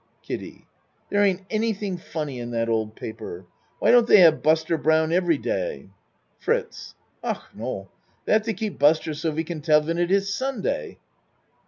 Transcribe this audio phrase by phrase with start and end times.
[0.23, 0.65] KIDDIE
[1.11, 3.45] There ain't anything funny in that old paper.
[3.77, 5.89] Why don't they have Buster Brown every day?
[6.39, 7.87] FRITZ Ach no.
[8.25, 10.97] They have to keep Buster so we can tell ven it iss Sunday.